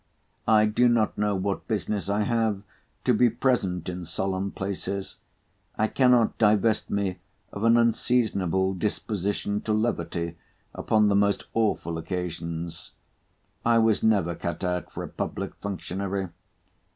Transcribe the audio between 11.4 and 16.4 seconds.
awful occasions. I was never cut out for a public functionary.